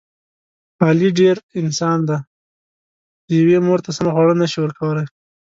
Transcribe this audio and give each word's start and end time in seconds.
علي 0.85 1.09
ډېر..... 1.19 1.35
انسان 1.61 1.97
دی. 2.09 2.19
یوې 3.37 3.57
مور 3.65 3.79
ته 3.85 3.89
سمه 3.97 4.11
خواړه 4.15 4.33
نشي 4.41 4.59
ورکولی. 4.61 5.05